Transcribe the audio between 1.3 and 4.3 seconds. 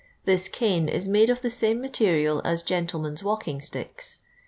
the same material as gentlemen's walking sticks.